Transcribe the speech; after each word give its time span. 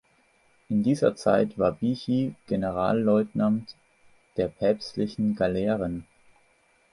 In 0.67 0.81
dieser 0.81 1.15
Zeit 1.15 1.59
war 1.59 1.73
Bichi 1.73 2.33
Generalleutnant 2.47 3.75
der 4.35 4.47
päpstlichen 4.47 5.35
Galeeren. 5.35 6.07